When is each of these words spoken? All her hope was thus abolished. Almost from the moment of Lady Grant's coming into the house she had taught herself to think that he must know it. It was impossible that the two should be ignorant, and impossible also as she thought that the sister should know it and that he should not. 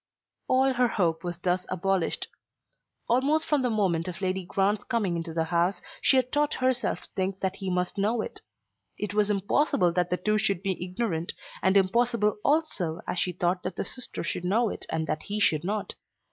All 0.47 0.73
her 0.73 0.87
hope 0.87 1.23
was 1.23 1.37
thus 1.37 1.63
abolished. 1.69 2.27
Almost 3.07 3.45
from 3.45 3.61
the 3.61 3.69
moment 3.69 4.07
of 4.07 4.19
Lady 4.19 4.43
Grant's 4.43 4.83
coming 4.85 5.15
into 5.15 5.31
the 5.31 5.43
house 5.43 5.79
she 6.01 6.17
had 6.17 6.31
taught 6.31 6.55
herself 6.55 7.01
to 7.03 7.09
think 7.15 7.39
that 7.41 7.57
he 7.57 7.69
must 7.69 7.99
know 7.99 8.19
it. 8.21 8.41
It 8.97 9.13
was 9.13 9.29
impossible 9.29 9.91
that 9.93 10.09
the 10.09 10.17
two 10.17 10.39
should 10.39 10.63
be 10.63 10.83
ignorant, 10.83 11.33
and 11.61 11.77
impossible 11.77 12.39
also 12.43 13.01
as 13.07 13.19
she 13.19 13.31
thought 13.31 13.61
that 13.61 13.75
the 13.75 13.85
sister 13.85 14.23
should 14.23 14.43
know 14.43 14.69
it 14.71 14.87
and 14.89 15.05
that 15.05 15.21
he 15.21 15.39
should 15.39 15.63
not. 15.63 15.93